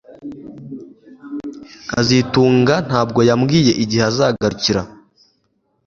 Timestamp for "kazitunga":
1.89-2.75